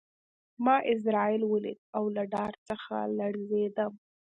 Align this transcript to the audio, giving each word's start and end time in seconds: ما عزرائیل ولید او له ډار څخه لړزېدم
ما 0.65 0.75
عزرائیل 0.89 1.41
ولید 1.53 1.79
او 1.97 2.03
له 2.15 2.23
ډار 2.33 2.53
څخه 2.69 2.95
لړزېدم 3.17 3.93